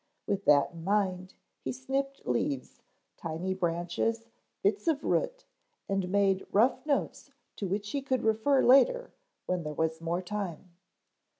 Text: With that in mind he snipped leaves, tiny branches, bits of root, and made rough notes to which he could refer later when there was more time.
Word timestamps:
With 0.25 0.45
that 0.45 0.71
in 0.71 0.83
mind 0.83 1.35
he 1.63 1.71
snipped 1.71 2.25
leaves, 2.25 2.81
tiny 3.17 3.53
branches, 3.53 4.25
bits 4.63 4.87
of 4.87 5.03
root, 5.03 5.45
and 5.87 6.09
made 6.09 6.47
rough 6.51 6.83
notes 6.87 7.29
to 7.57 7.67
which 7.67 7.91
he 7.91 8.01
could 8.01 8.23
refer 8.23 8.63
later 8.63 9.13
when 9.45 9.61
there 9.61 9.75
was 9.75 10.01
more 10.01 10.23
time. 10.23 10.75